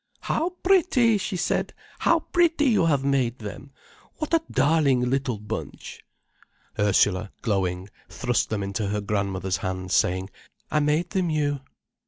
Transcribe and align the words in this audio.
"How 0.21 0.49
pretty!" 0.63 1.19
she 1.19 1.37
said. 1.37 1.75
"How 1.99 2.21
pretty 2.21 2.65
you 2.65 2.87
have 2.87 3.03
made 3.03 3.37
them! 3.37 3.69
What 4.15 4.33
a 4.33 4.41
darling 4.49 5.07
little 5.07 5.37
bunch." 5.37 6.03
Ursula, 6.79 7.31
glowing, 7.43 7.87
thrust 8.09 8.49
them 8.49 8.63
into 8.63 8.87
her 8.87 9.01
grandmother's 9.01 9.57
hand, 9.57 9.91
saying, 9.91 10.31
"I 10.71 10.79
made 10.79 11.11
them 11.11 11.29
you." 11.29 11.61